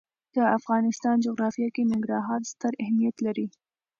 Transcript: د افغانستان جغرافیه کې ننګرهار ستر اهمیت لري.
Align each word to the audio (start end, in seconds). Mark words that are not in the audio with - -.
د 0.35 0.37
افغانستان 0.57 1.15
جغرافیه 1.25 1.69
کې 1.75 1.87
ننګرهار 1.91 2.41
ستر 2.51 2.71
اهمیت 2.83 3.15
لري. 3.25 3.47